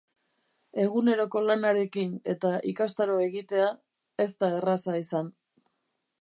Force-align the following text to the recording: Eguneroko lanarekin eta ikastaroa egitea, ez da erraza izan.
Eguneroko 0.83 1.43
lanarekin 1.49 2.15
eta 2.33 2.53
ikastaroa 2.71 3.21
egitea, 3.27 3.69
ez 4.25 4.29
da 4.43 4.51
erraza 4.57 4.97
izan. 5.05 5.31